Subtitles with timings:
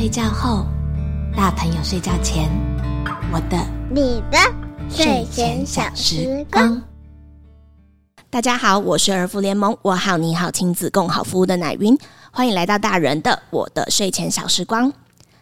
[0.00, 0.64] 睡觉后，
[1.36, 2.48] 大朋友睡觉前，
[3.30, 3.58] 我的、
[3.90, 4.38] 你的
[4.88, 6.82] 睡前小时光。
[8.30, 11.98] 大家好，我是儿福联盟我好你好亲子共好服务的奶云，
[12.30, 14.90] 欢迎来到大人的我的睡前小时光。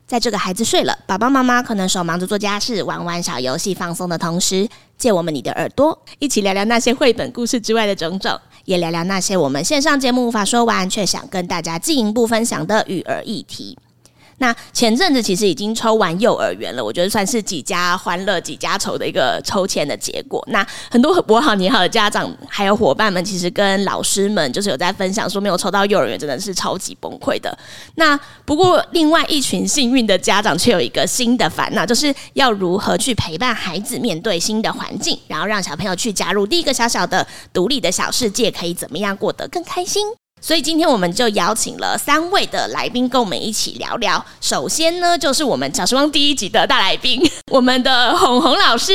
[0.09, 13.79] 在这个孩子睡了，爸爸妈妈可能手忙着做家事、玩玩小游戏放松的同时，借我们你的耳朵，一起聊聊那些绘本故事之外的种种，也聊聊那些我们线上节目无法说完却想跟大家进一步分享的育儿议题。
[14.39, 20.43] 那前阵子其实已经抽完幼儿园了，我觉得算是几家欢乐几家愁的一个抽签的结果。
[20.49, 27.57] 那很多我好你好的家长还有伙伴们，其实跟老师们就是有在分享说，没有抽到幼儿园真的是超级崩溃的。
[27.97, 40.07] 那不过另外一群幸运的家长却有一个新的烦恼，就是要如何去陪伴孩子面对新的环境，然后让小朋友去加入第一个小小的独立的小世界，可以怎么样过得更开心？
[40.41, 44.25] 所以今天我们就邀请了三位的来宾跟我们一起聊聊。
[44.41, 48.93] 首先呢，就是我们小时光第一集的大来宾，我们的红红老师。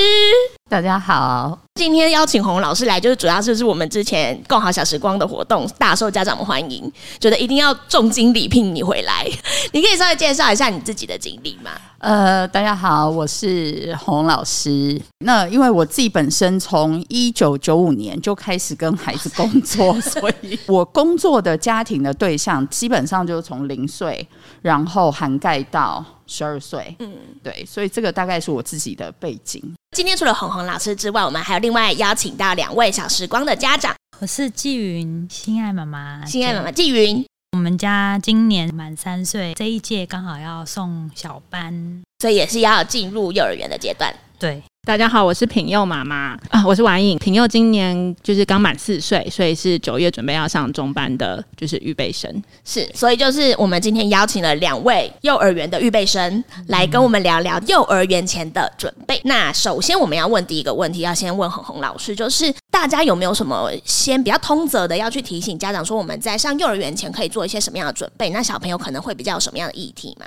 [0.74, 9.24] 大家好，今天邀请洪老师来，就是主要就是我们之前共好小时光的活动大受家长们欢迎，觉得一定要重金礼聘你回来。
[9.72, 11.70] 你可以稍微介绍一下你自己的经历吗？
[12.00, 15.00] 呃，大家好，我是洪老师。
[15.20, 24.28] 那因为我自己本身从一九九五年就开始跟孩子工作，所以我工作的家庭的对象基本上就是从零岁，
[24.64, 26.96] 然后涵盖到十二岁。
[27.00, 29.62] 嗯，对，所以这个大概是我自己的背景。
[29.96, 33.94] 今天除了红红老师之外，我们还有另外邀请到两位小时光的家长。
[34.20, 37.26] 我是季云，心爱妈妈，心爱妈妈季云。
[37.52, 44.12] 我们家今年满三岁，这一届刚好要送小班，所以也是要进入幼儿园的阶段。
[44.44, 44.62] 对。
[44.86, 47.18] 大家好，我是品佑妈妈啊，我是婉颖。
[47.18, 52.30] 品佑今年就是刚满四岁，所以是九月准备要上中班的，就是预备生。
[52.66, 59.22] 是，所以就是我们今天邀请了两位幼儿园的预备生来跟我们聊聊幼儿园前的准备。
[59.24, 68.30] 那首先我们要问第一个问题，要先问红红老师，就是大家有没有什么先比较通则的要去提醒家长说，我们在上幼儿园前可以做一些什么样的准备？
[68.32, 70.26] 那小朋友可能会比较有什么样的议题吗？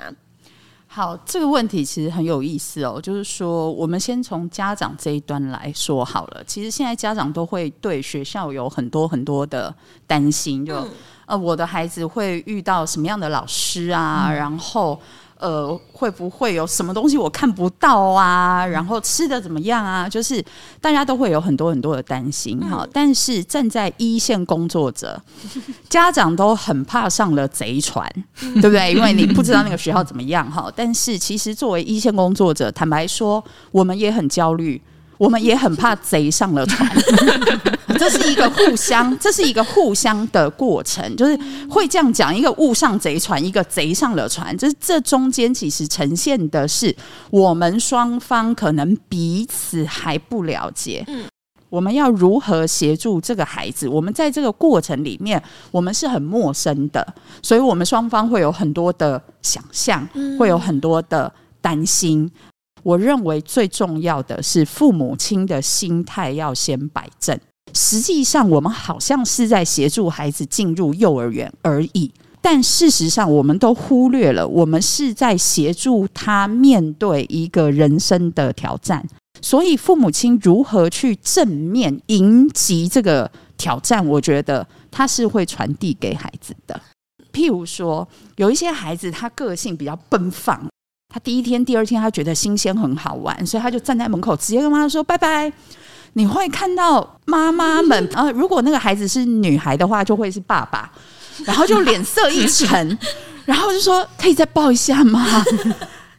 [0.97, 2.99] 好，这个问题其实很有意思哦。
[2.99, 6.43] 就是说，我们先从家长这一端来说好了。
[6.43, 9.71] 其实现在家长都会对学校有很多很多的
[10.07, 10.83] 担心，就
[11.27, 14.33] 呃，我的孩子会遇到什么样的老师啊？
[14.33, 14.99] 然后。
[15.39, 18.65] 呃，会不会有什么东西我看不到啊？
[18.65, 20.07] 然后吃的怎么样啊？
[20.09, 20.43] 就是
[20.81, 22.87] 大家都会有很多很多的担心哈。
[22.91, 25.21] 但是站在一线工作者，
[25.89, 28.93] 家长都很怕上了贼船，对不对？
[28.93, 30.71] 因为你不知道那个学校怎么样哈。
[30.75, 34.81] 但是其实作为一线工作者，坦白说，我们也很焦虑。
[35.17, 36.87] 我们也很怕贼上了船，
[37.97, 41.37] 这是一个互相，这是一个互相的过程，就是
[41.69, 44.55] 会这样讲：一个误上贼船，一个贼上了船。
[44.57, 46.95] 这这中间其实呈现的是
[47.29, 51.03] 我们双方可能彼此还不了解。
[51.07, 51.25] 嗯，
[51.69, 53.87] 我们要如何协助这个孩子？
[53.89, 55.41] 我们在这个过程里面，
[55.71, 57.05] 我们是很陌生的，
[57.41, 60.07] 所以我们双方会有很多的想象，
[60.39, 61.31] 会有很多的
[61.61, 62.29] 担心。
[62.83, 67.37] 我认为最重要的是父母亲的心态要先摆正。
[67.73, 72.11] 实际上，我们好像是在协助孩子进入幼儿园而已，
[72.41, 79.05] 但事实上，我们都忽略了，我们是在协助他面对一个人生的挑战。
[79.41, 86.81] 所以，父母亲如何去正面迎击这个挑战，我觉得他是会传递给孩子的。
[87.31, 88.07] 譬如说，
[88.37, 90.67] 有一些孩子他个性比较奔放。
[91.13, 95.53] 他第一天、第二天，他觉得新鲜很好玩，所以他就站在门口，直接跟妈妈说拜拜。
[96.17, 100.89] 你会看到妈妈们， 呃，如果那个孩子是女孩的话，就会是爸爸，
[101.45, 102.97] 然后就脸色一沉，
[103.45, 105.23] 然后就说：“可以再抱一下吗？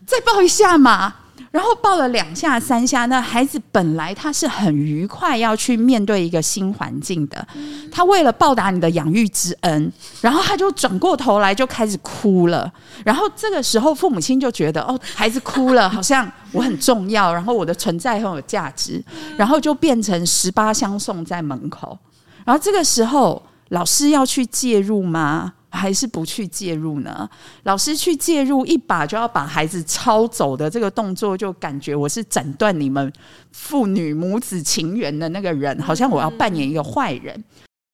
[0.07, 1.13] 再抱一下吗？”
[1.51, 7.47] 然后抱了两下三下，那孩子本来他是很愉快要去面对一个新环境的，
[7.91, 12.71] 他为了报答你的养育之恩，然后他就转过头来就开始哭了。
[13.05, 19.03] 然后这个时候父母亲就觉得哦，孩子哭了， 好像我很重要，然后我的存在很有价值，
[19.37, 21.99] 然后就变成十八相送在门口。
[22.45, 25.55] 然后这个时候老师要去介入吗？
[25.71, 27.29] 还是不去介入呢？
[27.65, 33.13] 老师去介入一把就要把孩子抄走的这个动作，就感觉我是斩断你们
[33.53, 37.45] 父女母子情缘的那个人，好像我要扮演一个坏人。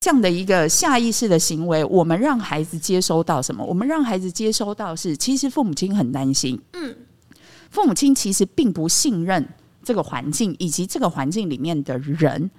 [0.00, 3.64] 这样的一个下意识的行为，我们让孩子接收到什么？
[3.64, 6.60] 我们让孩子接收到是，其实父母亲很担心。
[6.74, 6.94] 嗯，
[7.70, 9.48] 父母亲其实并不信任
[9.82, 12.50] 这个环境以及这个环境里面的人。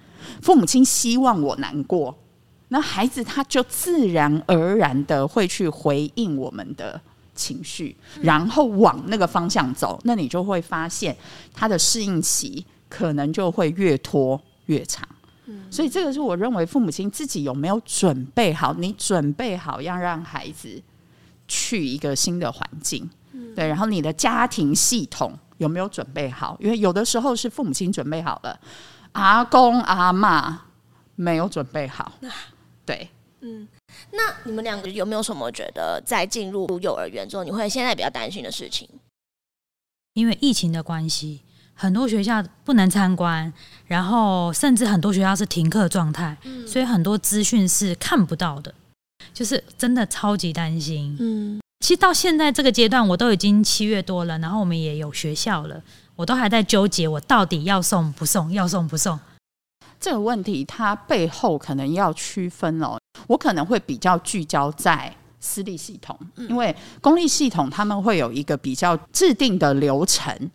[0.42, 2.18] 父母亲希望我难过。
[2.68, 7.00] 那孩子他就自然而然的会去回应我们的
[7.34, 11.16] 情绪，然后往那个方向走，那你就会发现
[11.54, 15.06] 他的适应期可能就会越拖越长。
[15.70, 20.82] 所以这个是我认为父母亲自己有没有准备好，你准备好要让孩子
[21.46, 23.08] 去一个新的环境，
[23.54, 26.56] 对，然后你的家庭系统有没有准备好？
[26.58, 28.58] 因为有的时候是父母亲准备好了，
[29.12, 30.62] 阿公阿妈
[31.14, 32.10] 没有准备好，
[32.86, 33.10] 对。
[33.42, 33.68] 嗯
[34.12, 38.88] 那你们两个有没有什么觉得在进入幼儿园之后，你会现在比较担心的事情？
[40.14, 41.42] 因为疫情的关系，
[41.74, 43.52] 很多学校不能参观，
[43.86, 46.36] 然后甚至很多学校是停课状态，
[46.66, 48.74] 所以很多资讯是看不到的，
[49.34, 51.14] 就是真的超级担心。
[51.20, 55.82] 嗯，其实到现在这个阶段，我都已经七月多了，然后我们也有学校了，
[56.16, 59.20] 我都还在纠结，我到底要送不送，要送不送。
[59.98, 70.50] 这个问题它背后可能要区分哦，我可能会比较聚焦在私立系统，因为公立系统他们会有一个比较制定的流程。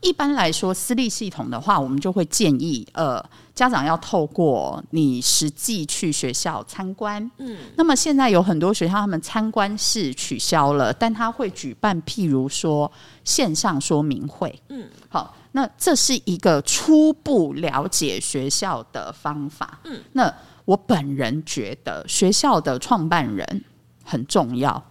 [0.00, 3.22] 一般来说，私立系统的话，我们就会建议呃
[3.54, 7.30] 家长要透过你实际去学校参观。
[7.38, 12.90] 嗯，那么现在有很多学校他们参观是取消了，但他会举办譬如说
[13.24, 14.60] 线上说明会。
[14.70, 15.34] 嗯，好。
[15.56, 19.80] 那这是一个初步了解学校的方法。
[19.84, 20.30] 嗯，那
[20.66, 23.64] 我本人觉得学校的创办人
[24.04, 24.84] 很重要，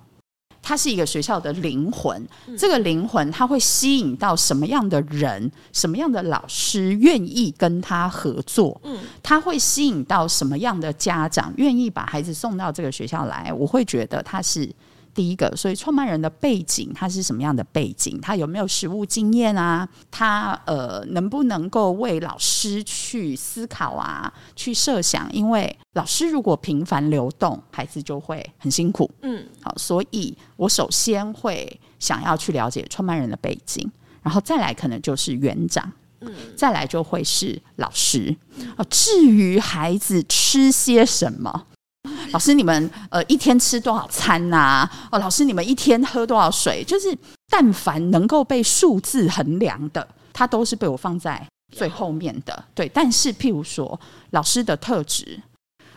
[0.64, 2.28] 他是一个学校的灵魂。
[2.58, 5.52] 这个灵魂他会吸引到什么样的人？
[5.72, 8.82] 什么样的老师愿意跟他合作？
[8.86, 13.54] 嗯，他会吸引到什么样的家长愿意把孩子送到这个学校来？
[13.54, 14.68] 我会觉得他是。
[15.16, 18.20] 第一个，所以创办人的背景，他是什么样的背景？
[18.22, 19.88] 他有没有实务经验啊？
[20.12, 24.32] 他呃，能不能够为老师去思考啊？
[24.58, 25.32] 去设想？
[25.32, 29.10] 因为老师如果频繁流动，孩子就会很辛苦。
[29.22, 33.90] 嗯，好，所以我首先会想要去了解创办人的背景，
[34.22, 35.90] 然后再来可能就是园长，
[36.20, 38.36] 嗯，再来就会是老师。
[38.76, 41.68] 啊，至于孩子吃些什么？
[42.32, 44.90] 老师，你们呃一天吃多少餐呐？
[45.12, 46.84] 哦，老师，你们一天喝多少水？
[46.84, 47.16] 就是
[47.50, 52.66] 但凡能够被数字衡量的，它都是被我放在最后面的。
[52.74, 54.00] 对，但是譬如说
[54.32, 55.42] 老师的特质，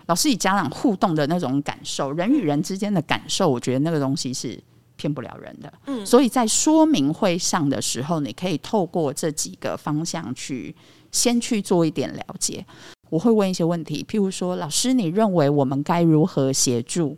[0.07, 4.59] 老师与家长互动的那种感受，人与人之间的感受，我觉得那个东西是
[4.97, 5.73] 骗不了人的。
[5.87, 10.75] 嗯，所以在说明会上的时候，你可以透过这几个方向去
[11.13, 12.65] 先去做一点了解。
[13.11, 17.17] 我会问一些问题，譬如说，老师，你认为我们该如何协助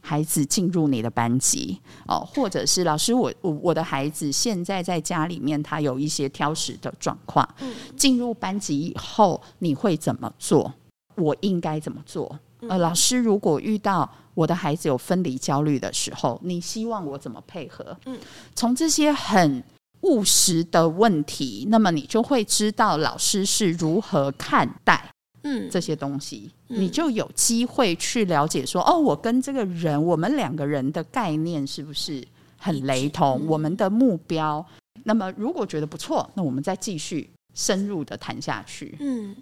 [0.00, 1.80] 孩子进入你的班级？
[2.06, 7.48] 哦，或者是老师，我我我的孩子现在在家里面，他有一些挑食的状况。
[7.96, 10.72] 进入班级以后，你会怎么做？
[11.16, 12.38] 我应该怎么做？
[12.68, 17.96] 呃，老师，如果遇到我的孩子有分离焦虑的时候，你希望我怎么配合？
[18.06, 18.18] 嗯，
[18.54, 19.62] 从这些很。
[20.02, 25.10] 务实的问题，那么你就会知道老师是如何看待
[25.48, 32.26] 嗯这些东西，你就有机会去了解说哦，我跟这个人，我们两个人的概念是不是
[32.58, 33.46] 很雷同？
[33.46, 34.64] 我们的目标，
[35.04, 38.96] 那么如果觉得不错，那我们再继续深入的谈下去。
[38.98, 39.36] 嗯，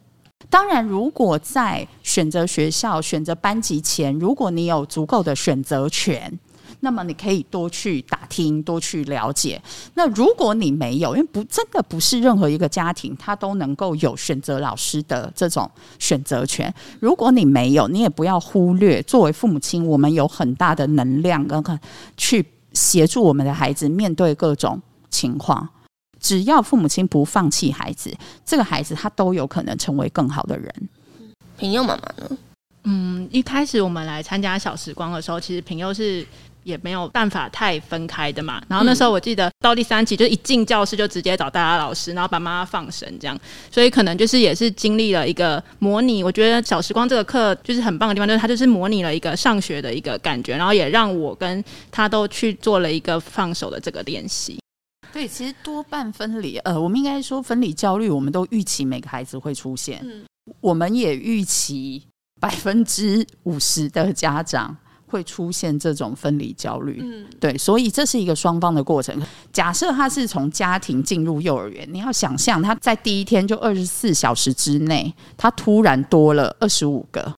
[0.51, 6.39] 当然，如果在选择学校、选择班级前，如果你有足够的选择权。
[6.85, 9.61] 那么你可以多去打听，多去了解。
[9.95, 16.73] 那如果你没有，因为不真的不是任何一个家庭他都能够有选择老师的这种选择权。
[17.01, 21.81] 如果你没有，你也不要忽略，作为父母亲，我们有很大的能量跟
[22.17, 25.67] 去协助我们的孩子面对各种情况。
[26.21, 28.15] 只要父母亲不放弃孩子，
[28.45, 30.89] 这个孩子他都有可能成为更好的人。
[31.57, 32.39] 平佑妈妈呢？
[32.85, 36.27] 嗯，一开始我们来参加小时光的时候，其实平佑是。
[36.65, 38.61] 也没有办法太分开的嘛。
[38.69, 43.39] 然后那时候我记得到第三期就一进教室就直接找大家老师，然后把妈妈放生这样。
[43.71, 46.25] 所以可能就是也是经历了一个模拟。
[46.25, 54.59] 我觉得小时光这个课就是很棒的地方，就是它就是模拟了一个上学的一个感觉，然后也让我跟他都去做了一个放手的这个练习。
[55.13, 60.01] 对，其实多半分离，呃，我们应该说分离焦虑，我们都预期每个孩子会出现。
[60.03, 60.25] 嗯，
[60.61, 62.03] 我们也预期
[62.41, 64.77] 百分之五十的家长。
[65.15, 69.17] 会出现这种分离焦虑，嗯，对，所以这是一个双方的过程。
[69.53, 77.33] 假设他是从家庭进入幼儿园，你要想象他在第一天就二十四小时之内，他突然多了二十五个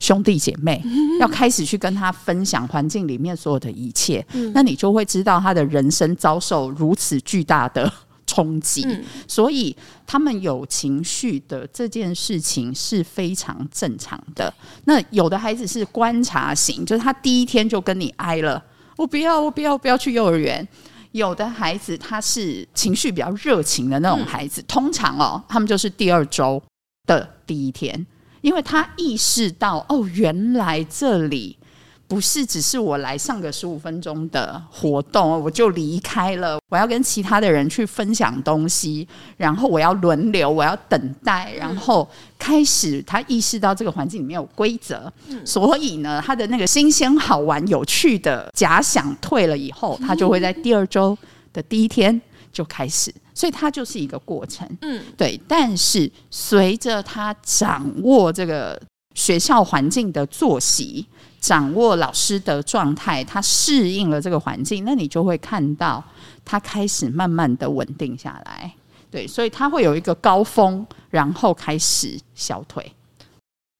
[0.00, 0.84] 兄弟姐妹，
[1.18, 7.90] 要开始去跟他分享环境里面所有的一切，那你就会知道他的人生遭受如此巨大的。
[8.34, 8.84] 冲击，
[9.28, 14.52] 所以他们有情绪的这件事情是非常正常的。
[14.86, 18.60] 那有的孩子是观察型，就是他第一天就跟你挨了
[18.96, 20.66] 我不要，我不要，不要去幼儿园。
[21.12, 26.60] 有的孩子他是情绪比较热情的那种孩子，通常哦，他们就是第二周
[27.06, 28.04] 的第一天，
[28.40, 31.56] 因为他意识到哦，原来这里。
[32.06, 36.58] 不是只是我来上个十五分钟的活动，我就离开了。
[36.68, 42.08] 我要跟其他的人去分享东西，然后我要轮流，我要等待，然后
[42.38, 45.10] 开始他意识到这个环境里面有规则，
[45.44, 51.16] 所以呢，他的那个新鲜、好玩、有趣的假想退了以后，他就会在第二周
[51.52, 52.20] 的第一天
[52.52, 54.68] 就开始，所以它就是一个过程。
[54.82, 55.40] 嗯，对。
[55.48, 58.80] 但是随着他掌握这个
[59.14, 61.06] 学校环境的作息。
[61.44, 66.02] 掌握老师的状态，他适应了这个环境，那你就会看到
[66.42, 68.72] 他开始慢慢的稳定下来。
[69.10, 72.90] 对，所以他会有一个高峰，然后开始小腿。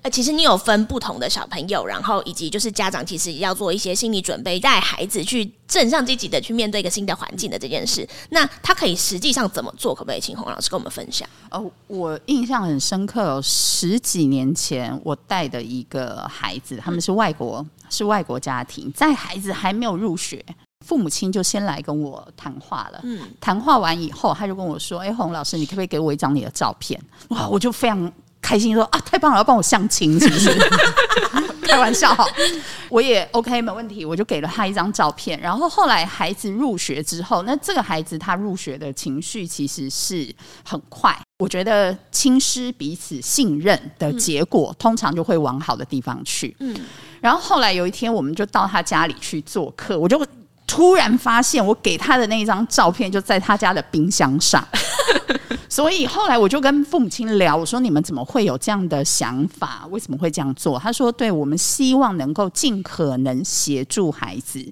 [0.05, 8.07] 呃，其实你有分不同的小朋友，然后以及就是家长，其实也要做一些心理准备，带孩子去正向积极的去面对一个新的环境的这件事。
[8.29, 9.95] 那他可以实际上怎么做？
[9.95, 11.27] 可不可以请洪老师跟我们分享？
[11.51, 20.45] 哦，我印象很深刻，十几年前我带的一个孩子，他们是外国，是外国家庭，在孩子还没有入学，
[20.85, 23.01] 父母亲就先来跟我谈话了。
[23.05, 28.13] 嗯，谈话完以后，他就跟我说：“哎，洪老师，你可不可以给我一张你的照片？”哇，我就非常。
[28.45, 30.53] 开心说啊，太棒了，要帮我相亲是不是？
[31.67, 32.15] 开玩笑，
[32.91, 35.41] 我也 OK 没问题，我就给了他一张照片。
[35.41, 40.33] 然后后来孩子入学之后，那这个孩子他入学的情绪其实是
[40.63, 41.19] 很快。
[41.39, 46.55] 我觉得亲师彼此信任的结果，通常就会往好的地方去。
[46.61, 46.77] 嗯。
[47.21, 50.25] 然后后来有一天，我们就到他家里去做客，我就
[50.75, 54.67] 突然发现，我给他的那一张照片就在他家的冰箱上。
[55.71, 59.87] 所以后来我就跟父母亲聊，我说你们怎么会有这样的想法？
[59.91, 60.77] 为什么会这样做？
[60.77, 64.65] 他说：“对我们希望能够尽可能协助孩子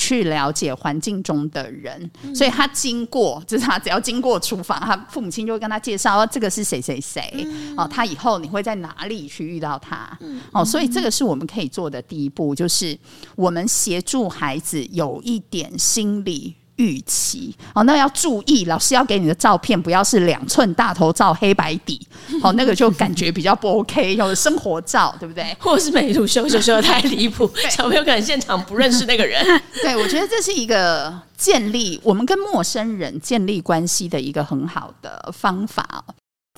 [0.00, 10.18] 去了解环境中的人，所以他经过就是他只要经过厨房，他父母亲就会跟他介绍，这个是谁谁谁哦，他以后你会在哪里去遇到他？
[10.52, 12.98] 哦，所以这个是我们可以做的第一步，就是
[13.36, 22.00] 我们协助孩子有一点心理。”预期哦，那要注意，老师要给你的照片不要是两寸大头照黑白底，
[22.40, 24.16] 好，那个就感觉比较不 OK。
[24.16, 25.54] 有的生活照，对不对？
[25.60, 29.44] 或者是美图秀秀修的太离谱，小朋友可能现场不认识那个人。
[29.82, 36.02] 对，我觉得这是一个建立我们跟陌生人建立关系的一个很好的方法。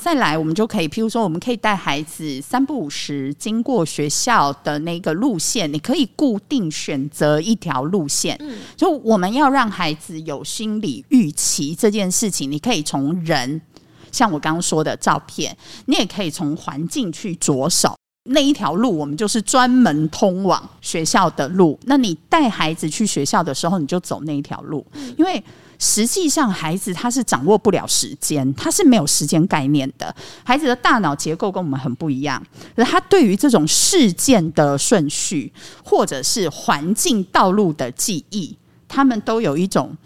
[0.03, 8.37] 再来，我们就可以，譬如说，我们可以带孩子三不五时经过学校的那个路线，你可以固定选择一条路线。
[8.41, 13.63] 嗯，就我们要让孩子有心理预期这件事情，你可以从人，
[14.11, 15.57] 像我刚刚说的照片，
[15.87, 17.95] 你也可以从环境去着手。
[18.29, 21.79] 那一条路，我们就是专门通往学校的路。
[21.85, 24.85] 那你带孩子去学校的时候，你就走那一条路，
[25.17, 25.41] 因为。
[25.85, 30.15] 实际上，孩子他是掌握不了时间，他是没有时间概念的。
[30.45, 32.41] 孩子的大脑结构跟我们很不一样，
[32.77, 39.97] 而他对于这种事件的顺序，或者是环境道路的记忆，他们都有一种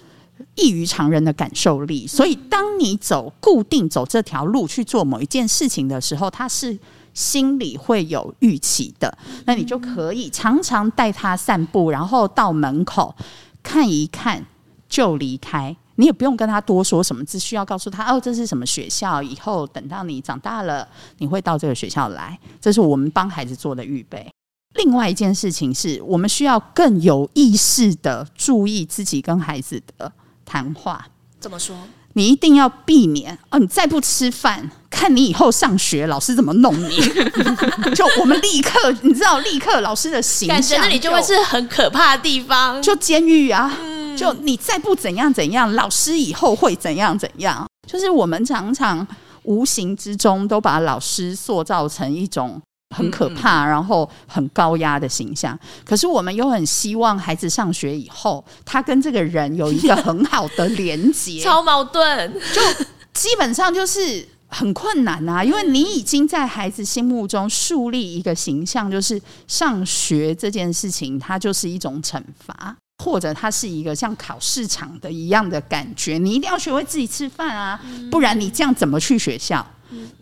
[0.54, 2.06] 异于常人的感受力。
[2.06, 6.78] 所以，当你走固定走这条路去做某一件事情的时候，他是
[7.12, 9.18] 心里会有预期的。
[9.44, 13.14] 那你就可以常常带他散步，然后到门口
[13.62, 14.46] 看一看。
[14.88, 19.22] 就离开，你也不用跟他多说什么，只需要告诉他哦，这是什么学校。
[19.22, 20.86] 以后等到你长大了，
[21.18, 22.38] 你会到这个学校来。
[22.60, 24.26] 这是我们帮孩子做的预备。
[24.74, 30.12] 另外一件事情是我们需要更有意识的注意自己跟孩子的
[30.44, 31.06] 谈话。
[31.40, 31.76] 怎么说？
[32.12, 36.96] 你一定要避免哦，你再不吃饭，看你以后上学老师怎么弄你。
[37.94, 43.70] 就我们立刻，你知道，立刻老师的形象，那里就会是很可怕的地方，就监狱啊。
[44.16, 47.66] 就你再不怎样怎样，老师以后会怎样怎样？
[47.86, 49.06] 就是我们常常
[49.44, 52.60] 无形之中都把老师塑造成一种
[52.96, 55.56] 很可怕，然后很高压的形象。
[55.84, 61.40] 可是我们又很希望孩子上学以后，他跟这个人有一个很好的连接。
[61.44, 65.44] 超矛盾，就基本上就是很困难啊！
[65.44, 72.76] 因为你已经在孩子心目中树立一个形象，就是上学这件事情，它就是一种惩罚。
[73.04, 79.64] 或者它是一个像考市场的一样的感觉，你一定要学会自己吃饭啊，不然你这样怎么去学校？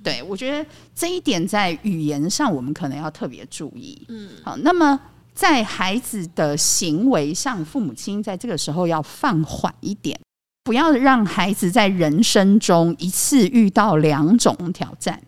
[0.03, 4.05] 对我觉得这一点在语言上我们可能要特别注意。
[4.09, 5.01] 嗯，好，那么
[5.35, 10.21] 在孩子的行为上，父母亲在这个时候要放缓一点，
[10.65, 15.23] 不要让孩子在人生中一次遇到两种挑战，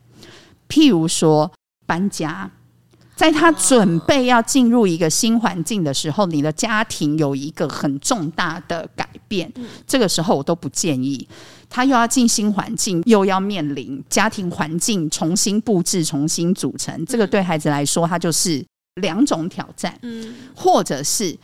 [0.69, 1.51] 譬如说
[1.87, 2.51] 搬家。
[3.17, 9.51] 在他准备要进入一个新环境的时候，你的家庭有一个很重大的改变，
[9.87, 11.27] 这个时候我都不建议
[11.71, 18.63] 他又要进新环境，又要面临家庭环境重新布置、重新组成，这个对孩子来说，他就是
[19.01, 19.99] 两种挑战。
[20.03, 21.37] 嗯，或者是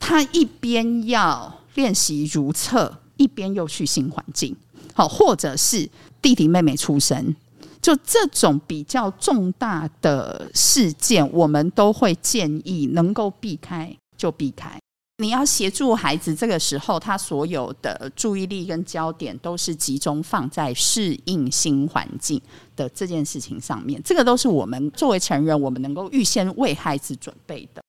[0.00, 4.54] 他一边要练习如厕，一边又去新环境，
[4.92, 5.88] 好，或者是
[6.20, 7.34] 弟弟妹妹出生。
[7.80, 14.78] 就这种比较重大的事件，我们都会建议能够避开就避开。
[15.18, 22.40] 你要协助孩子，这个时候他所有的注意力跟焦点都是集中放在适应新环境
[22.74, 24.00] 的这件事情上面。
[24.02, 27.82] 这个都是我们作为成人，我们能够预先为孩子准备的。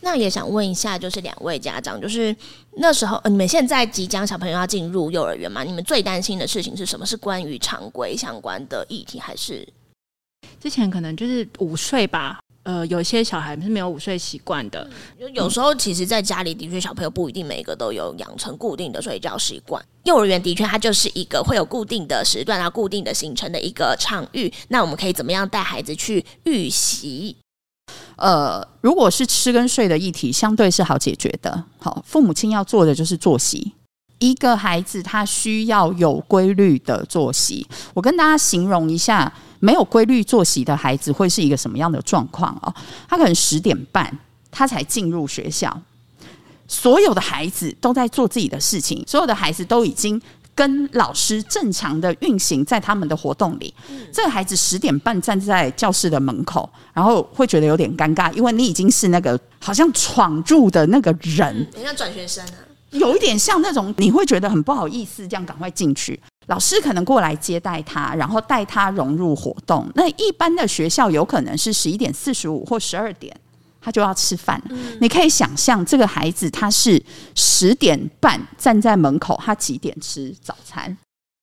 [0.00, 2.34] 那也想问一下，就是两位家长，就是
[2.76, 5.64] 那时候呃你们现在即将小朋友要进入幼儿园嘛？
[5.64, 7.04] 你们最担心的事情是什么？
[7.04, 9.66] 是关于常规相关的议题，还是
[10.60, 12.38] 之前可能就是午睡吧？
[12.64, 14.86] 呃，有些小孩是没有午睡习惯的。
[15.32, 19.82] 有时候其实，在家里的确小朋友不一定每个都有养成固定的睡觉习惯。
[20.04, 24.52] 幼儿园的确，它就是一个会有固定的时段啊、固定的行程的一个场域。
[24.68, 27.34] 那我们可以怎么样带孩子去预习？
[28.18, 31.64] 呃，如果是吃跟睡的议题，相对是好解决的。
[31.78, 33.72] 好，父母亲要做的就是作息。
[34.18, 37.64] 一个孩子他需要有规律的作息。
[37.94, 42.74] 我跟大家形容一下，没有规律作息的孩子会是一个什么样的状况哦？
[43.08, 44.18] 他可能十点半
[44.50, 45.80] 他才进入学校，
[46.66, 50.20] 所有的孩子都在做自己的事情，所有的孩子都已经。
[50.58, 53.72] 跟老师正常的运行在他们的活动里，
[54.12, 62.58] 这个孩子十点半站在教室的门口，然后会觉得有点尴尬，因为你已经是那个好像闯入的那个人，很像转学生啊，
[62.90, 69.88] 有一点像那种你会觉得很不好意思，这样赶快进去，老师可能过来接待他，然后带他融入活动。
[69.94, 73.32] 那一般的学校有可能是十一点四十五或十二点。
[73.80, 74.62] 他就要吃饭，
[75.00, 77.02] 你可以想象这个孩子他是
[77.34, 80.96] 十点半站在门口，他几点吃早餐？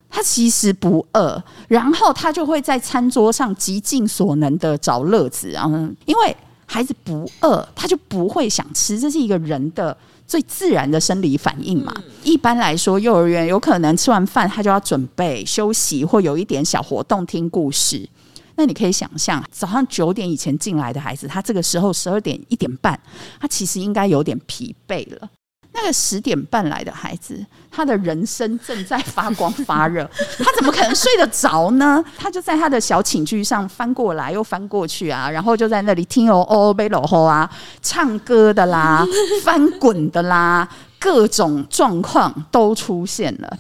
[0.10, 9.96] 他其实不饿，然后他就会在餐桌上极尽所能的找乐子，然后因为孩子不饿，他就不会想吃，这是一个人的
[10.26, 11.94] 最自然的生理反应嘛。
[12.24, 18.08] 一般来说，幼儿园有可能吃完饭他就要准备休息，或有一点小活动，听故事。
[18.56, 23.00] 那你可以想象，早上九点以前进来的孩子，他这个时候十二点一点半，
[23.40, 25.30] 他其实应该有点疲惫了。
[25.78, 32.02] 那个十点半来的孩子，他的人生正在发光发热， 他怎么可能睡得着呢？
[32.18, 39.06] 他就在他的小寝具上翻过来又翻过去啊，然后就在那里听哦哦贝罗吼啊，唱歌的啦，
[39.44, 40.66] 翻滚的啦，
[40.98, 43.58] 各种状况都出现了。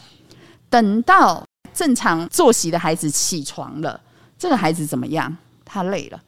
[0.69, 3.99] 等到正常作息的孩子起床了。
[4.45, 5.36] 这个孩子怎么样？
[5.65, 6.21] 他累了，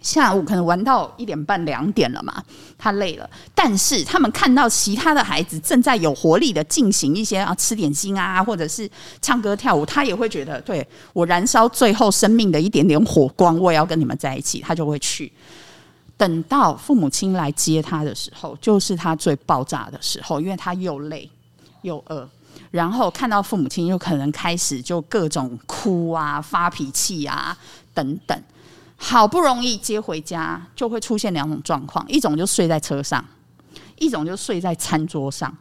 [0.00, 2.40] 下午可能玩到一点半、两点了嘛，
[2.78, 3.28] 他累了。
[3.56, 8.88] 但是他们看到其他的孩子正在有活力的进行一些啊，吃点心啊，或者是
[9.20, 15.32] 唱歌跳舞，他也会觉得，对我燃烧最后生命的一点点火光，我也要跟你们在一起，他就会去。
[16.16, 21.28] 等到父母亲来接他的时候，就是他最爆炸的时候，因为他又累
[21.82, 22.28] 又饿。
[22.70, 27.56] 然后看到父母亲，又可能开始就各种哭啊、发脾气啊
[27.94, 28.38] 等等。
[28.96, 33.24] 好不容易接回家，就会出现两种状况：一种就睡在车上，
[33.96, 35.56] 一种就睡在餐桌上。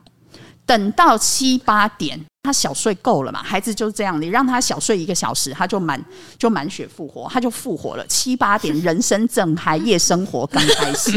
[0.65, 3.41] 等到七八点，他小睡够了嘛？
[3.41, 6.03] 孩子就是这样，你让他小睡一个小时，他就满
[6.37, 8.05] 就满血复活，他就复活了。
[8.07, 11.11] 七八点，人生正嗨，夜生活刚开始。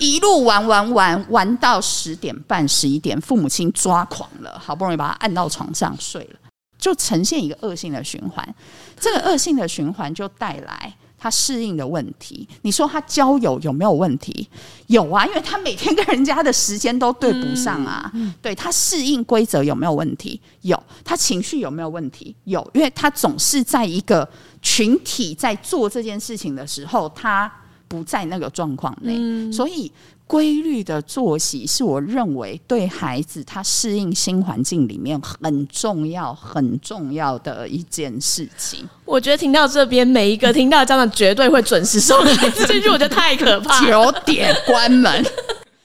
[0.00, 6.40] 一路玩玩玩玩到十点半十一点，父母亲抓狂了，好不容易把他按到床上睡了，
[6.78, 8.54] 就呈现一个恶性的循环。
[8.98, 12.48] 这个恶性的循环就带来他适应的问题。
[12.62, 14.48] 你说他交友有没有问题？
[14.88, 18.10] 有啊，因为他每天跟人家的时间都对不上啊。
[18.40, 20.40] 对他适应规则有没有问题？
[20.62, 20.82] 有。
[21.04, 22.34] 他情绪有没有问题？
[22.44, 24.26] 有，因为他总是在一个
[24.62, 27.52] 群体在做这件事情的时候，他。
[27.90, 29.18] 不在那个状况内，
[29.50, 29.90] 所以
[30.28, 38.88] 规律的作息是我认为对孩子他适应新环境里面很重要、很重要的一件事情。
[39.04, 43.84] 我觉得听到这边，每一个听到家长绝对会准时送孩子进去，我觉得太可怕。
[43.84, 45.26] 九点关门，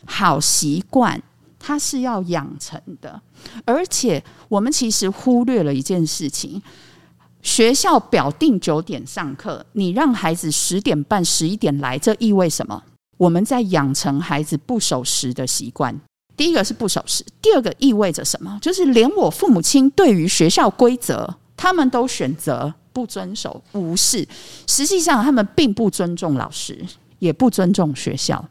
[0.06, 1.20] 好习惯
[1.60, 3.20] 它是要养成的，
[3.66, 6.62] 而且我们其实忽略了一件事情。
[7.46, 12.84] 学校表定九点上课，你让孩子十点半、十一点来，这意味什么？
[13.18, 15.96] 我们在养成孩子不守时的习惯。
[16.36, 18.58] 第一个是不守时，第二个意味着什么？
[18.62, 24.28] 就是连我父母亲对于学校规则，他们都选择不遵守、无视，
[24.66, 26.84] 实际上他们并不尊重老师，
[27.20, 28.44] 也不尊重学校。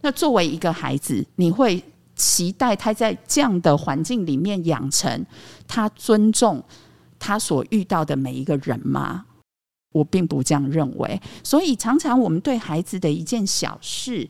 [0.00, 1.80] 那作为一个孩子，你会
[2.16, 5.26] 期待他在这样的环境里面养成
[5.68, 6.64] 他尊重
[7.18, 9.24] 他所遇到的每一个人吗？
[9.92, 11.20] 我并不这样认为。
[11.42, 14.28] 所以，常常我们对孩子的一件小事，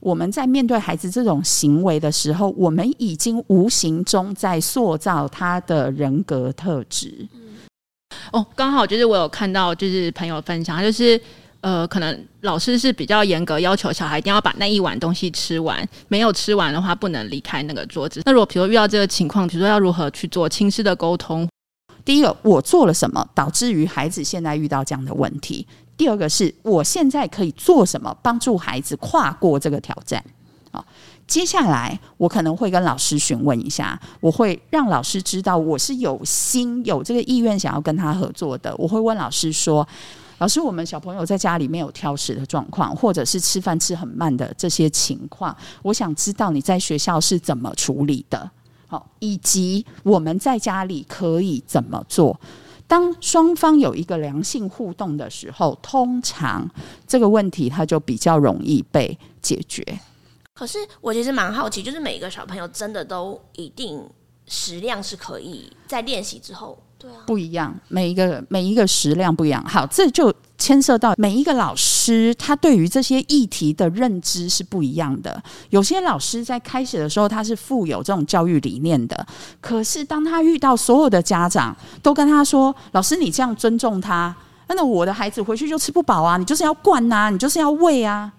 [0.00, 7.28] 我们在面对孩子这种行为的时候，我们已经无形中在塑造他的人格特质。
[8.32, 11.20] 哦，刚好就是我有看到，就是朋友分享，就是
[11.60, 18.22] 呃，可能老师是比较严格要求小孩一定要把那一碗东西吃完，没有吃完的话不能离开那个桌子。
[18.24, 21.46] 那如果比如遇到这个情况，比如说要如何去做亲师的沟通？
[22.06, 25.66] 第一个，我做了什么导致于孩子现在遇到这样的问题？
[25.96, 30.24] 第二个是我现在可以做什么帮助孩子跨过这个挑战？
[30.70, 30.86] 好，
[31.26, 38.72] 接下来我可能会跟老师询问一下，我会让老师知道我是有心有这个意愿想要跟他合作的。
[38.76, 39.86] 我会问老师说
[40.38, 48.48] ：“老师，我们小朋友在家里面有挑食的状况，或者是吃饭吃很慢的这些情况，我想知道你在学校是怎么处理的。”
[48.86, 52.38] 好，以及我们在家里可以怎么做？
[52.88, 56.70] 当双方有一个良性互动的时候，通常
[57.06, 59.84] 这个问题它就比较容易被解决。
[60.54, 64.08] 可是我其实蛮好奇，就是每一个小朋友真的都一定
[64.46, 66.78] 食量是可以在练习之后，
[67.26, 69.64] 不一样，每一个每一个食量不一样。
[69.64, 70.34] 好，这就。
[70.58, 75.40] 牵涉到每一个老师，他对于这些议题的认知是不一样的。
[75.68, 79.26] 有些老师在开始的时候，他是富有这种教育理念的。
[79.60, 84.34] 可是，当他遇到所有的家长都跟他说：“老师，你这样尊重他，
[84.68, 86.38] 那我的孩子回去就吃不饱啊！
[86.38, 88.32] 你就是要灌啊，你就是要喂啊。”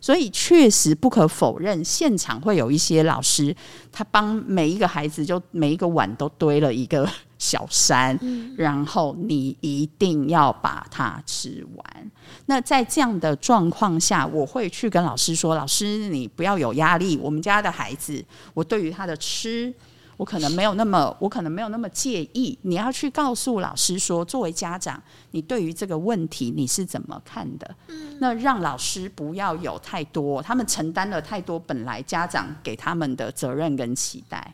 [0.00, 3.54] 所以，确实不可否认，现场会有一些老师，
[3.90, 7.08] 他帮每一个孩子，就每一个碗都堆了一个
[7.38, 8.18] 小山，
[8.56, 12.10] 然后你一定要把它吃完。
[12.46, 19.72] 那在这样的状况下，我会去跟老师说：“老师，你不要有压力，我们家的孩子，我对于他的吃。”
[20.18, 22.58] 我可能没有那么，我可能没有那么介意。
[22.62, 27.74] 你要去告诉老师说，作为家长，你对于这个问题你是怎么看的？
[27.86, 34.52] 嗯那让老师不要有太多，他们承担了太多本来家长给他们的责任跟期待。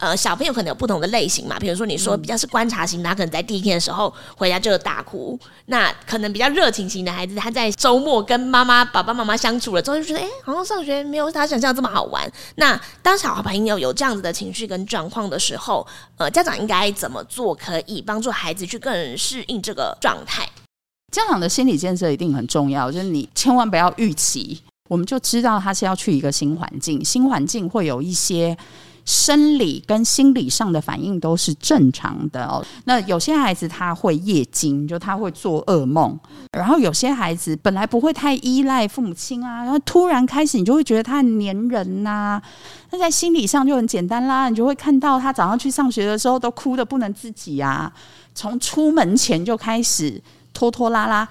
[0.00, 12.26] 呃，小朋友可能有不同的类型嘛，比如说你说比较是观察型，他可能在第一天的时候回家就大哭；那可能比较热情型的孩子，他在周末跟妈妈、爸爸妈妈相处了之后，就觉得哎，好像上学没有他想象这么好玩。
[12.54, 15.86] 那当小朋友有这样子的情绪跟状况的时候，
[16.16, 20.48] 呃，家长应该怎么做可以帮助孩子去更适应这个状态？
[21.12, 28.56] 家长的心理建设一定很重要，就是你千万不要预期，我们就知道他是要去一个新环境，新环境会有一些。
[29.10, 32.64] 生理跟心理上的反应都是正常的哦。
[32.84, 36.16] 那有些孩子他会夜惊，就他会做噩梦。
[36.52, 42.40] 然后有些孩子本来不会太依赖父母亲啊，然后突然开始你就会觉得他很黏人呐。
[42.92, 47.92] 那在心理上就很简单啦，你就会看到他早上去上学的时候都哭的不能自己啊，
[48.32, 50.22] 从出门前就开始
[50.54, 51.28] 拖拖拉拉，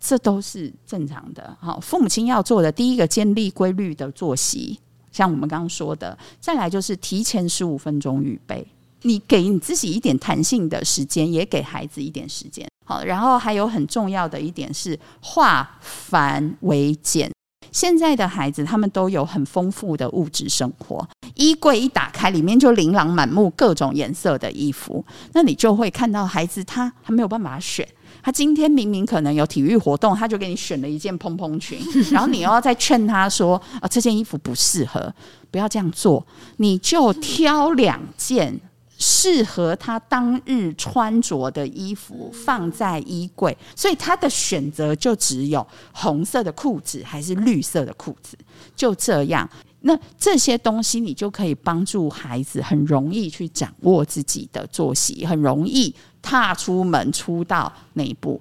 [0.00, 1.56] 这都是正常的。
[1.58, 4.78] 好，父母亲要做的第一个，建立规律的作息。
[5.12, 8.66] 像我们刚刚说的，再来就是提前十五分钟预备，
[9.02, 12.66] 你给你自己一点弹性的时间，也给孩子一点时间。
[12.84, 17.30] 好，然后还有很重要的一点是化繁为简。
[17.70, 27.86] 现在的孩子他们都有很丰富的物质生活，衣柜一打开，里面就琳琅满目各种颜色的衣服，那你就会看到孩子他他没有办法选。
[28.22, 31.80] 他今天明明可能有体育活动，他就给你选了一件蓬蓬裙，
[32.12, 35.12] 然后你又要再劝他说：“啊，这件衣服不适合，
[35.50, 36.24] 不要这样做。”
[36.58, 38.60] 你就挑两件
[38.96, 48.38] 适合他当日穿着的衣服放在衣柜，所以他的选择就只有红色的裤子还是绿色的裤子，
[48.76, 49.48] 就这样。
[49.80, 55.92] 那这些东西你就可以帮助孩子很容易去掌握自己的作息，很容易。
[56.22, 58.40] 踏出门出道那一步，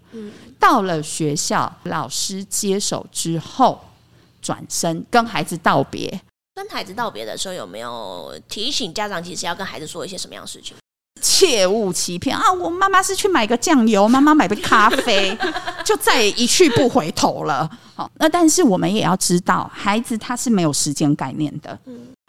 [0.60, 3.84] 到了学校，老师接手之后，
[4.42, 6.22] 转身跟孩子道别。
[6.54, 10.76] 跟孩子道别的时候，有没有提醒家长，其实要跟孩子说一些什么样的事情？
[11.20, 12.52] 切勿欺骗啊！
[12.54, 15.38] 我妈妈是去买个酱油，妈妈买杯咖啡，
[15.84, 17.70] 就再也一去不回头了。
[17.96, 21.78] 好，那但是我们也要知道，孩子他是没有时间概念的，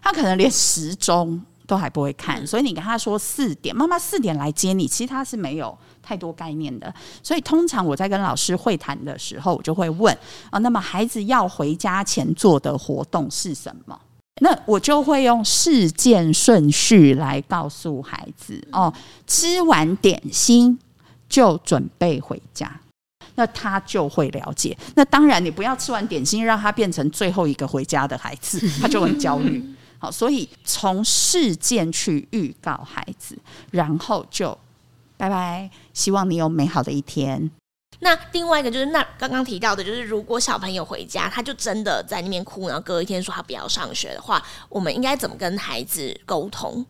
[0.03, 1.41] 他可能连时钟。
[1.67, 6.93] 都还不会看，所以你跟他说四点，妈妈四点来接你，其实他是没有太多概念的。
[7.23, 10.17] 所以通常我在跟老师会谈的时候，我就会问
[10.51, 13.99] 啊，那么孩子要回家前做的活动是什么？
[14.41, 18.93] 那我就会用事件顺序来告诉孩子哦，
[19.27, 20.79] 吃完点心
[21.29, 22.81] 就准备回家。
[23.35, 24.77] 那他就会了解。
[24.95, 29.65] 那当然，你不要吃完点心让他变成最后一个回家的孩子， 他就很焦虑。
[30.03, 33.39] 好，所以从事件去预告孩子，
[33.71, 34.59] 然后就
[35.17, 37.49] 拜拜，希望你有美好的一天。
[38.01, 46.85] 那另外一个就是，那刚刚提到的，就是如果小朋友回家，他就真的在那边哭，然后隔一天说他不要上学的话，我们应该怎么跟孩子沟通？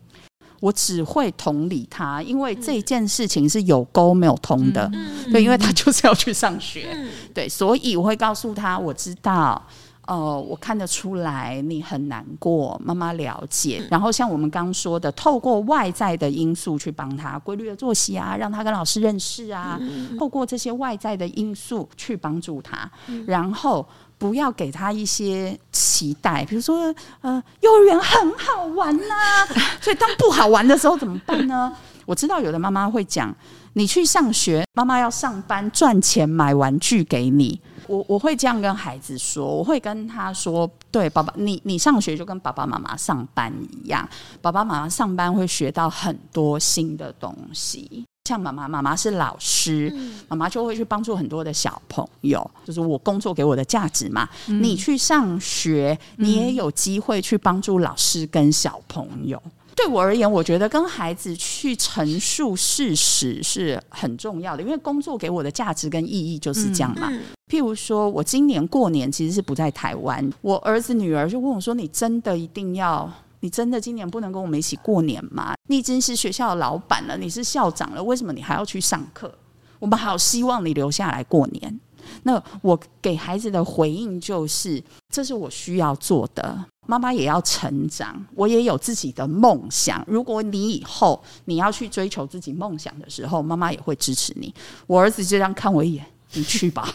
[0.59, 4.91] 我只会同理他，因为这件事情是有沟没有通的，
[5.31, 6.97] 对，因为他就是要去上学，
[7.31, 9.63] 对，所以我会告诉他，我知道。
[10.05, 13.81] 呃，我看得出来你很难过，妈妈了解。
[13.89, 19.79] 然后像我们刚说的，透过外在的因素去帮他规律的作息啊，让他跟老师认识啊，
[20.19, 22.89] 透过这些外在的因素去帮助他。
[23.25, 23.85] 然后
[24.17, 29.47] 不要给他一些期待，比如说呃，幼儿园很好玩呐，
[29.81, 31.75] 所以当不好玩的时候怎么办呢？
[32.05, 33.33] 我知道有的妈妈会讲，
[33.73, 37.59] 你去上学，妈妈要上班赚钱买玩具给你。
[37.87, 44.07] 我我会这样跟孩子说，我会跟他说：“对，爸爸，你你上学就跟爸爸妈妈上班一样，
[44.41, 48.05] 爸爸妈妈上班会学到很多新的东西。
[48.29, 49.93] 像妈妈，妈妈是老师，
[50.29, 54.29] 妈妈就会去帮助很多的小朋友，就是我工作给我的价值嘛。
[54.47, 59.41] 你去上学，你也有机会去帮助老师跟小朋友。”
[59.83, 67.11] 对我而言，我觉得跟孩子去陈述事实是很重要的，因为工作给我的价值跟意义就是这样嘛。
[67.49, 73.11] 譬如说，我今年过年其实是不在台湾，我儿子女儿就问我说：“你真的一定要？
[73.41, 75.53] 你真的今年不能跟我们一起过年吗？
[75.67, 79.29] 你已经是学校的老板了，你是校长了，为什么你还要去上课？
[79.79, 81.79] 我们好希望你留下来过年。”
[82.23, 86.65] 那我给孩子的回应就是：这是我需要做的。
[86.85, 90.03] 妈妈也要成长，我也有自己的梦想。
[90.05, 94.53] 如果你以后你要去追求自己梦想的时候，妈妈也会支持你。
[94.85, 96.93] 我儿子就这样看我一眼，你去吧，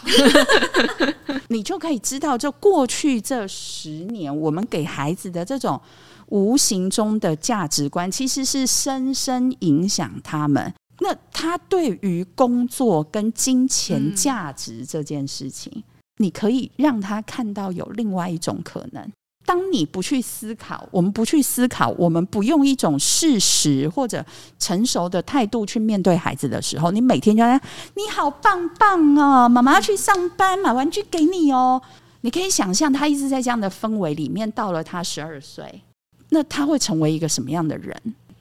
[1.49, 5.81] 你就可以知道，就过去这十年，我们给孩子的这种
[6.27, 10.75] 无形中的价值观，其实是深深影响他们。
[11.00, 15.84] 那他对于工作跟金钱价值这件事情，
[16.18, 19.11] 你可以让他看到有另外一种可能。
[19.46, 24.22] 当你不去思考，我们不去思考，我们不用一种事实或者
[24.58, 27.58] 成熟的态度去面对孩子的时候，你每天就在
[27.94, 31.80] 你好棒棒哦，妈妈要去上班，买玩具给你哦。
[32.20, 35.82] 你可以想象，他一直在这样的氛围里面，到了他十二岁，
[36.28, 37.96] 那他会成为一个什么样的人？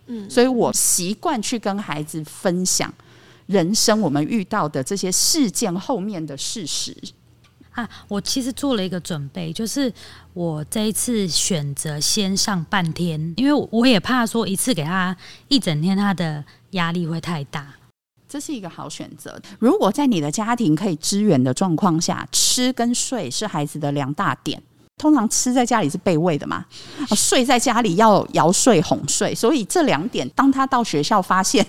[0.08, 2.94] 嗯，所以我习惯去跟孩子分享
[3.46, 6.96] 人生我们遇到的这些事件后面的事实。
[7.72, 9.94] 啊，我其实做了一个准备，就是
[10.34, 15.16] 我这一次选择先上半天，因为我也怕说一次给他
[15.48, 17.76] 一整天，他的压力会太大。
[18.28, 19.40] 这是一个好选择。
[19.60, 24.62] 如果在你的家庭可以支援的状况下，吃跟睡是孩子的两大点。
[24.98, 26.66] 通常吃在家里是被喂的嘛，
[27.16, 31.66] 睡在家里要摇睡哄睡，所以这两点，当他到学校发现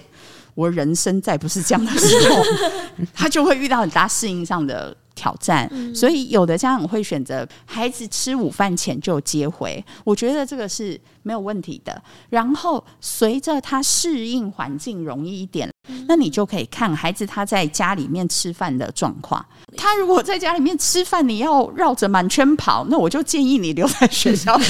[0.55, 2.43] 我人生再不是这样的时候，
[3.15, 4.97] 他就会遇到很大适应上的。
[5.19, 12.01] 挑战，所以有的家长会选择孩子吃午饭前就接回，我觉得这个是没有问题的。
[12.29, 15.69] 然后随着他适应环境容易一点，
[16.07, 19.45] 那你就可以看孩子他在家里面吃饭的状况。
[19.77, 24.59] 他如果在家里面吃饭，你要绕着满圈跑，那我就建议你留在学校。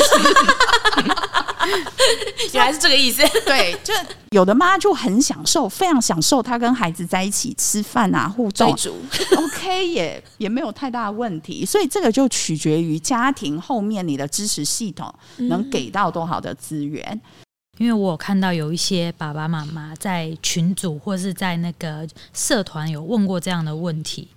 [2.53, 3.23] 原来是这个意思。
[3.45, 3.93] 对，就
[4.31, 8.71] 有的妈就很享受，非常享受她跟孩子在一起吃饭啊，互动。
[9.37, 11.65] OK，也也没有太大问题。
[11.65, 17.21] 所以这个就取决于家庭后面你的支持系统能给到多少的资源。
[17.79, 24.29] 因为我有看到有一些爸爸妈妈在群组或是在那个社团有问过这样的问题，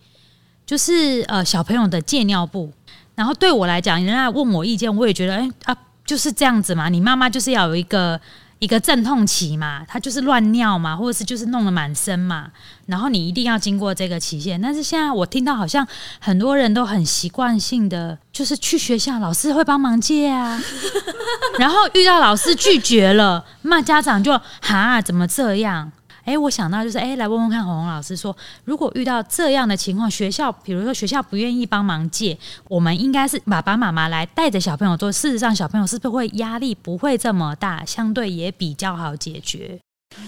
[0.65, 2.71] 就是呃小朋友的借尿布，
[3.15, 5.77] 然后对我来讲，人家问我意见，我也觉得哎啊。
[6.03, 8.19] 就是这样子嘛，你妈妈就是要有一个
[8.61, 12.51] 一个阵痛期嘛，他就是乱尿嘛，或者是就是弄得满身嘛，
[12.85, 14.61] 然后你一定要经过这个期限。
[14.61, 15.85] 但是现在我听到好像
[16.19, 20.61] 很多人都很习惯性的，就是去学校老师会帮忙借啊，
[21.57, 25.91] 然后遇到老师拒绝了，骂家长就哈怎么这样？
[26.23, 35.11] 哎，我想到就是，哎，来问问看，红红老师说，如果遇到这样的情况，学校，比如说学校不愿意帮忙借，我们应该是爸爸妈妈来带着小朋友做。
[35.11, 39.79] 事实上，小朋友是不是会压力不会这么大，相对也比较好解决？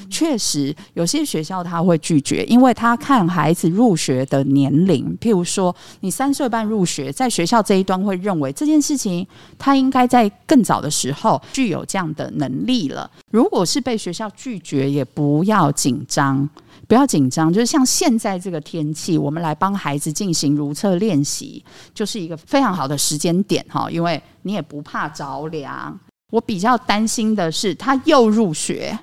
[0.10, 9.26] 确实，有些学校他会拒绝，因为他看孩子入学的年龄，譬如说你三岁半入学，在学校这一端会认为这件事情
[9.58, 13.10] 他应该在更早的时候具有这样的能力了。
[13.32, 16.48] 如果是被学校拒绝，也不要紧张，
[16.88, 26.00] 不要紧张，就是像现在这个天气，我们来帮孩子进行如厕练习，就是一个非常好的时间点哈，因为你也不怕着凉。
[26.32, 28.98] 我比较担心的是，他又入学。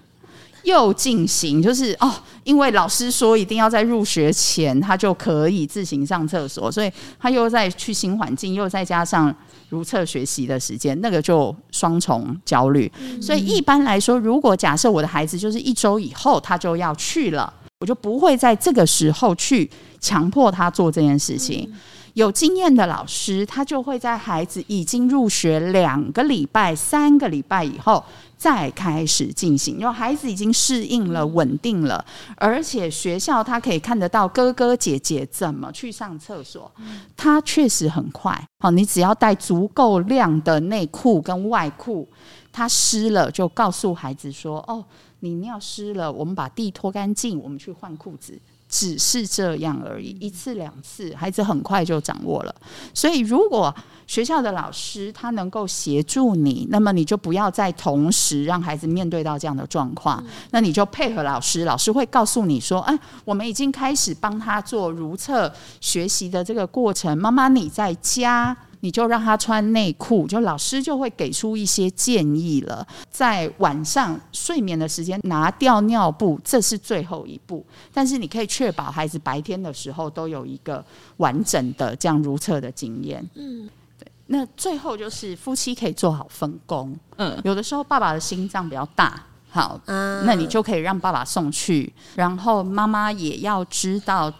[0.65, 2.13] 又进行，就是哦，
[2.45, 9.35] 因为老师说一定要在入学前他就可以自行上厕所，所以他又在去新环境，又再加上
[9.69, 12.91] 如厕学习的时间，那个就双重焦虑。
[13.21, 19.69] 所以一般来说，如果假设我的孩子就是一周以后他就要去了，我就不会在这个时候去
[19.99, 21.73] 强迫他做这件事情。
[22.15, 28.05] 有经验的老师，他就会在孩子已经入学两个礼拜、三个礼拜以后。
[28.41, 32.03] 再开始进行，因为孩子已经适应了、稳定了，
[32.37, 36.73] 而且学校他可以看得到哥哥姐姐怎么去上厕所，
[37.15, 38.43] 他确实很快。
[38.61, 42.09] 好，你只要带足够量的内裤跟外裤，
[42.51, 44.83] 他湿了就告诉孩子说：“哦，
[45.19, 52.55] 你尿湿了，我们把地拖干净，我们去换裤子。”只是这样而已，一次两次，孩子很快就掌握了。
[52.95, 53.75] 所以，如果
[54.07, 60.25] 学校的老师他能够协助你，那么你就不要再同时让孩子面对到这样的状况。
[60.53, 68.57] 那你就配合老师，老师会告诉你说：“哎，我们已经开始帮他做如厕学习的这个过程。”妈妈，你在家。
[68.81, 72.87] 你就让他穿内裤，就老师就会给出一些建议了。
[73.11, 77.65] 在晚上睡眠的时间拿掉尿布，这是最后一步。
[77.93, 80.85] 但是你可以确保孩子白天的时候都有一个
[81.19, 83.23] 完整的这样如厕的经验。
[83.35, 84.07] 嗯，对。
[84.27, 86.97] 那最后就是夫妻可以做好分工。
[87.17, 94.33] 嗯，有的时候爸爸的心脏比较大，好，嗯那你就可以让爸爸送去，然后妈妈也要知道，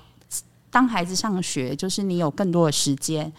[0.71, 3.31] 当孩子上学，就是你有更多的时间。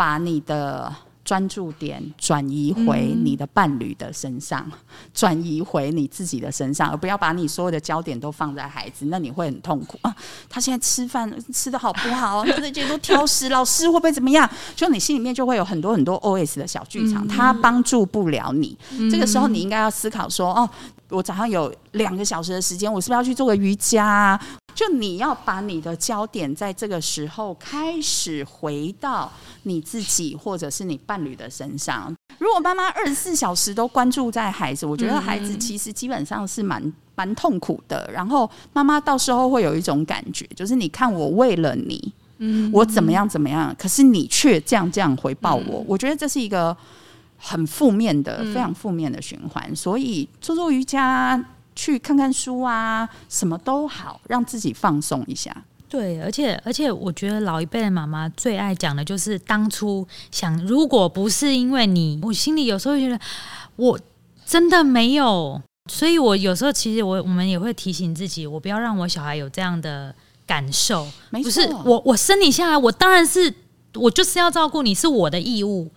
[0.00, 0.90] 把你的
[1.22, 4.66] 专注点转移回你的伴侣的身上，
[5.12, 10.16] 转移回你自己的身上，而不要把你所有的焦点都放在孩子，那你会很痛苦啊！
[10.48, 12.42] 他现在吃饭吃的好不好？
[12.46, 14.48] 他这些都挑食，老师会不会怎么样？
[14.74, 18.74] 就你心里面就会有很多很多 O S 的小剧场，他帮助不了你。
[19.10, 20.68] 这个时候你应该要思考说：哦，
[21.10, 24.40] 我早上有两个小时的时间，我是不是要去做个瑜伽？
[24.74, 29.30] 就你要把你的焦点在这个时候开始回到
[29.64, 32.14] 你自己或者是你伴侣的身上。
[32.38, 36.80] 如果妈妈二十四小时都关注在孩子，我觉得孩子其实基本上是蛮
[37.14, 38.08] 蛮痛苦的。
[38.10, 45.84] 然后妈妈到时候会有一种感觉，就是你看我为了你，嗯，我怎么样怎么样，可是你却这样这样回报我。
[45.86, 46.74] 我觉得这是一个
[47.40, 49.74] 很负面的、非常负面的循环。
[49.74, 51.44] 所以做做瑜伽。
[51.76, 55.56] 去看看书啊，什么都好，让自己放松一下。
[55.88, 63.18] 对，而且而且，我觉得老一辈的妈妈最爱讲的就是当初想，如果不是因为你，我心里有时候觉得
[63.76, 63.98] 我
[64.44, 71.06] 真的没有，所以我有时候其实我我们也会提醒自己，我不要让我小孩有这样的感受。
[71.30, 73.54] 不是我我生你下来，我当然是
[73.94, 75.90] 我就是要照顾你，是我的义务。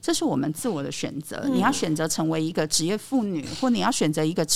[0.00, 1.44] 这是我们自我的选择。
[1.52, 4.46] 你要选择成为一个职业妇女，或你要选择一个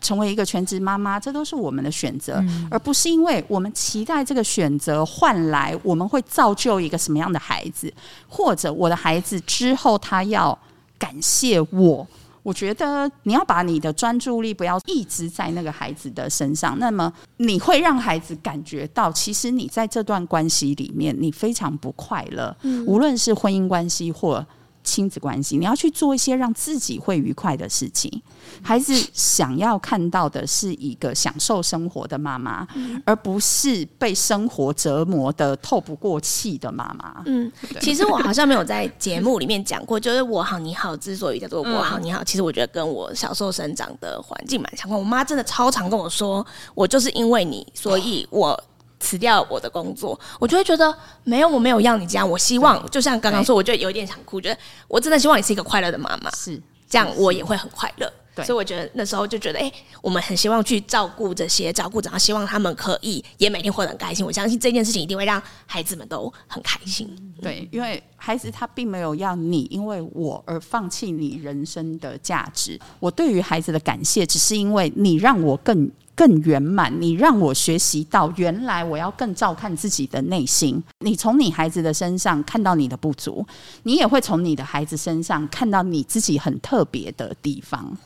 [0.00, 7.92] 成为一个全职妈妈，这都是我们的选择，而不是因为我们期待这个选择换来我们会造就一个什么样的孩子，
[8.28, 10.56] 或者我的孩子之后他要
[10.98, 12.06] 感谢我。
[12.44, 22.56] 我觉得你要把你的专注力不要一直在那个孩子的身上，那么你会让孩子感觉到，其实你在这段关系里面你非常不快乐，
[22.86, 24.46] 无论是婚姻关系或。
[24.84, 28.22] 亲子关系，你要去做一些让自己会愉快的事情。
[28.62, 32.66] 孩子想要看到的是一个享受生活的妈妈，
[33.04, 37.22] 而不是被生活折磨的透不过气的妈妈。
[37.26, 44.98] 嗯，其实我好像没有在节目里面讲过，就是我好你好之所以叫做我好你好，其实我觉得跟我小时候生长的环境蛮相关。
[44.98, 48.60] 我妈真的超常跟我说，我就是因为你，所以我。
[49.02, 52.28] 辞掉我的工作，我就会觉得没有，我没有要你这样。
[52.28, 56.58] 我希望就像刚刚说，我觉得有点想哭，觉得我真的希望你是一个快乐的妈妈，是
[56.88, 58.10] 这样，我也会很快乐。
[58.34, 59.70] 对所以我觉得那时候就觉得，哎，
[60.00, 64.24] 我们很希望去照顾这些照顾者，希望他们可以也每天活得很开心。
[64.24, 67.14] 我相信这件事情一定会让孩子们都很开心。
[67.42, 72.80] 对，因为孩子他并没有要你因为我而放弃你人生的价值。
[73.00, 75.90] 我对于孩子的感谢，只是因为你让我更。
[76.22, 80.80] 更圆满，你让我学习到原来我要更照看自己的内心。
[81.00, 83.44] 你从你孩子的身上看到你的不足，
[83.82, 87.98] 你也会从你的孩子身上看到你自己很特别的地方。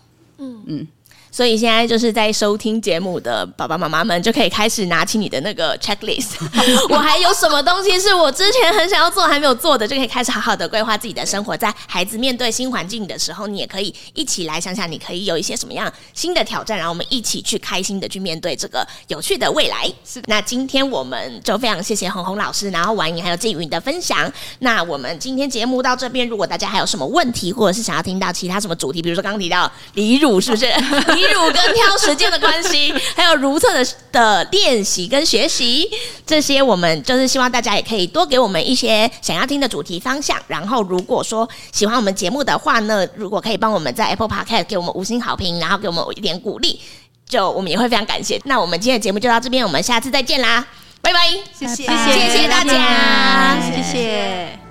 [1.37, 6.31] 所以现在就是在收听节目的爸爸妈妈们，就可以开始拿起你的那个 checklist。
[6.89, 11.55] 我还有什么东西是我之前很想要做还没有做的，就可以开始好好的规划自己的生活。
[11.55, 19.93] 在孩子面对新环境的时候，你也可以一起来想想，你可以有一些什么样新的挑战，然后我们一起去开心的去面对这个有趣的未来。
[20.07, 24.33] 是的那今天我们就非常谢谢红红老师，然后婉莹还有季云的分享。
[24.61, 30.65] 那我们今天节目到这边，如果大家还有什么问题，或者是想要听到其他什么主题，比如说刚刚提到离乳是不是
[31.15, 35.89] 离乳跟挑时间的关系， 还有如厕的的练习跟学习，
[36.27, 40.37] 这些我们就是希望大家也可以多给我们一些想要听的主题方向。
[40.49, 46.81] 然后如果说喜欢我们节目的话呢，如果可以帮我们在 Apple Podcast 给我们五星好评，然后给我们一点鼓励，
[47.29, 48.41] 就我们也会非常感谢。
[48.45, 50.65] 那我们今天的节目就到这边，我们下次再见啦，
[51.01, 54.66] 拜拜，谢谢谢谢大家谢谢。